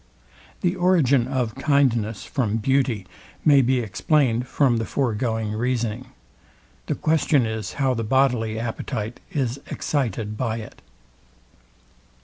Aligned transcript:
The 0.61 0.75
origin 0.75 1.27
of 1.27 1.53
kindness 1.53 2.23
from 2.25 2.57
beauty 2.57 3.05
may 3.45 3.61
be 3.61 3.81
explained 3.81 4.47
from 4.47 4.77
the 4.77 4.85
foregoing 4.85 5.51
reasoning. 5.51 6.07
The 6.87 6.95
question 6.95 7.45
is 7.45 7.73
how 7.73 7.93
the 7.93 8.03
bodily 8.03 8.57
appetite 8.57 9.19
is 9.31 9.59
excited 9.69 10.35
by 10.37 10.57
it. 10.57 10.81